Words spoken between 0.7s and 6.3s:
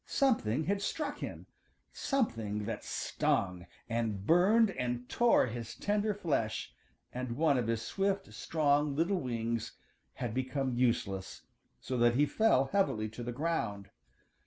struck him, something that stung, and burned and tore his tender